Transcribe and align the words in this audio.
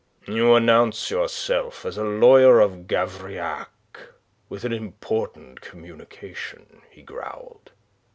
"You 0.25 0.55
announce 0.55 1.11
yourself 1.11 1.85
as 1.85 1.95
a 1.95 2.03
lawyer 2.03 2.59
of 2.59 2.87
Gavrillac 2.87 3.69
with 4.49 4.63
an 4.65 4.73
important 4.73 5.61
communication," 5.61 6.81
he 6.89 7.03
growled. 7.03 7.69